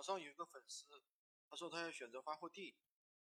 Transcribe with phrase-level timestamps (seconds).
[0.00, 1.02] 早上有一个粉丝，
[1.50, 2.74] 他说他要选择发货地，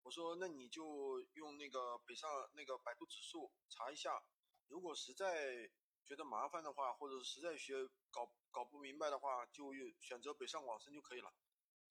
[0.02, 4.24] 我说那你就用那个北上那个百度指数查一下，
[4.68, 5.70] 如果实在
[6.08, 11.32] 觉得麻烦的话，或者实在学搞搞不明白的话，就选择北上广深就可以了。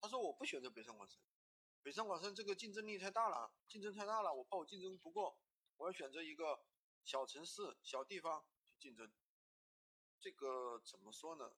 [0.01, 1.23] 他说我不选择北上广深，
[1.81, 5.39] 北上广深这个竞争力太大了，竞争太大了，我怕我竞争不过，
[5.77, 6.65] 我要选择一个
[7.05, 9.09] 小城市、小地方去竞争。
[10.19, 11.55] 这个怎么说呢？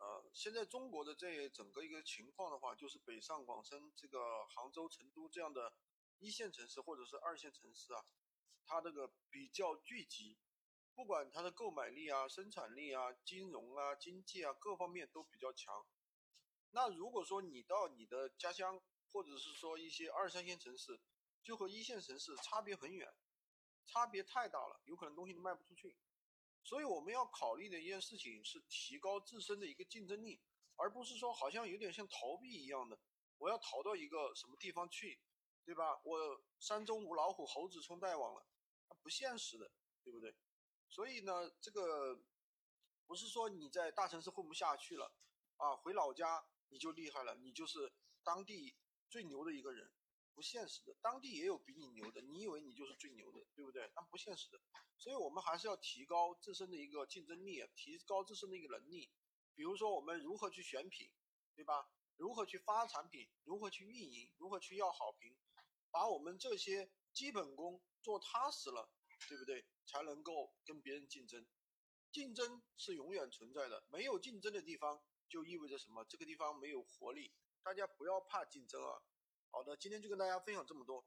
[0.00, 5.74] 呃，现在中国的这整个一个情况的话，就是北上广深这个杭州、成都这样的
[6.18, 8.02] 一线城市或者是二线城市啊，
[8.64, 10.38] 它这个比较聚集，
[10.94, 15.86] 不管它的购买力啊、生产力啊、金融啊、经济啊各方面都比较强。
[16.70, 18.80] 那如果说你到你的家乡，
[19.12, 20.98] 或者是说一些二三线城市，
[21.42, 23.12] 就和一线城市差别很远，
[23.86, 25.94] 差别太大了，有可能东西都卖不出去。
[26.70, 30.40] 所以我们要考虑的一件事情是提高自身的一个竞争力，
[30.76, 32.96] 而不是说好像有点像逃避一样的，
[33.38, 35.20] 我要逃到一个什么地方去，
[35.64, 36.00] 对吧？
[36.04, 38.46] 我山中无老虎，猴子充大王了，
[39.02, 39.68] 不现实的，
[40.04, 40.32] 对不对？
[40.88, 42.22] 所以呢，这个
[43.04, 45.12] 不是说你在大城市混不下去了
[45.56, 47.92] 啊，回老家你就厉害了，你就是
[48.22, 48.76] 当地
[49.08, 49.90] 最牛的一个人。
[50.32, 53.90] 不现实的，当地也有比你牛的，你以为你就是最牛的，对不对？
[53.96, 54.60] 那不现实的，
[55.00, 59.10] 所以我们还是要提高自身的一个竞争力，提高自身的一个能力。
[59.54, 61.10] 比如说，我们如何去选品，
[61.54, 61.88] 对吧？
[62.16, 65.34] 如何去发产品，如何去运营，如何去要好评，
[65.90, 68.90] 把我们这些基本功做踏实了，
[69.26, 69.64] 对不对？
[69.86, 71.46] 才能够跟别人竞争。
[72.12, 76.04] 竞争是永远存在的，没有竞争的地方就意味着什么？
[76.04, 77.32] 这个地方没有活力。
[77.62, 79.00] 大家不要怕竞争啊。
[79.50, 81.06] 好的，今天就跟大家分享这么多。